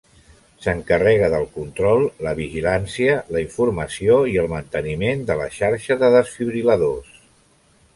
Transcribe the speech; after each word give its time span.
S’encarrega, 0.61 1.27
del 1.33 1.45
control, 1.57 2.01
la 2.29 2.33
vigilància, 2.41 3.19
la 3.37 3.45
informació 3.47 4.19
i 4.35 4.37
el 4.47 4.53
manteniment 4.57 5.25
de 5.33 5.41
la 5.45 5.51
xarxa 5.61 6.01
de 6.05 6.15
desfibril·ladors. 6.21 7.19